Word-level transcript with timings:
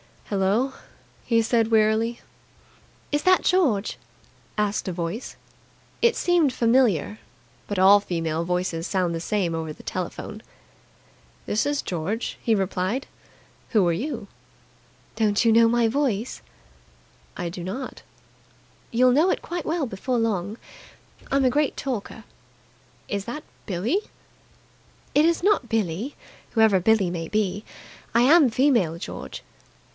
"Hello?" 0.31 0.73
he 1.25 1.41
said 1.41 1.69
wearily. 1.69 2.21
"Is 3.11 3.21
that 3.23 3.43
George?" 3.43 3.97
asked 4.57 4.87
a 4.87 4.93
voice. 4.93 5.35
It 6.01 6.15
seemed 6.15 6.53
familiar, 6.53 7.19
but 7.67 7.77
all 7.77 7.99
female 7.99 8.45
voices 8.45 8.87
sound 8.87 9.13
the 9.13 9.19
same 9.19 9.53
over 9.53 9.73
the 9.73 9.83
telephone. 9.83 10.41
"This 11.45 11.65
is 11.65 11.81
George," 11.81 12.39
he 12.41 12.55
replied. 12.55 13.07
"Who 13.71 13.85
are 13.87 13.91
you?" 13.93 14.27
"Don't 15.17 15.43
you 15.43 15.51
know 15.51 15.67
my 15.67 15.87
voice?" 15.89 16.41
"I 17.37 17.49
do 17.49 17.63
not." 17.63 18.01
"You'll 18.89 19.11
know 19.11 19.29
it 19.31 19.41
quite 19.41 19.65
well 19.65 19.85
before 19.85 20.17
long. 20.17 20.57
I'm 21.29 21.43
a 21.45 21.49
great 21.49 21.75
talker." 21.77 22.23
"Is 23.09 23.25
that 23.25 23.43
Billie?" 23.65 23.99
"It 25.13 25.25
is 25.25 25.43
not 25.43 25.69
Billie, 25.69 26.15
whoever 26.51 26.79
Billie 26.79 27.11
may 27.11 27.27
be. 27.27 27.65
I 28.15 28.21
am 28.21 28.49
female, 28.49 28.97
George." 28.97 29.43